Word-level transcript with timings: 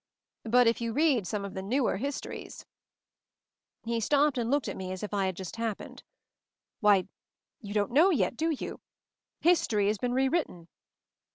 But 0.45 0.65
if 0.65 0.81
you 0.81 0.93
read 0.93 1.27
some 1.27 1.45
of 1.45 1.53
the 1.53 1.61
newer 1.61 1.97
histories" 1.97 2.65
he 3.85 3.99
stopped 3.99 4.39
and 4.39 4.49
looked 4.49 4.67
at 4.67 4.75
me 4.75 4.91
as 4.91 5.03
if 5.03 5.13
I 5.13 5.27
had 5.27 5.35
just 5.35 5.57
happened. 5.57 6.01
"Why 6.79 7.07
you 7.61 7.75
don't 7.75 7.91
know 7.91 8.09
yet, 8.09 8.35
do 8.35 8.49
you? 8.49 8.81
History 9.41 9.85
has 9.89 9.99
been 9.99 10.13
rewritten." 10.13 10.69